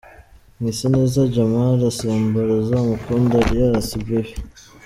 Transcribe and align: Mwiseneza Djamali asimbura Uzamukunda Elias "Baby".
Mwiseneza 0.59 1.19
Djamali 1.29 1.83
asimbura 1.91 2.51
Uzamukunda 2.63 3.35
Elias 3.45 3.87
"Baby". 4.07 4.33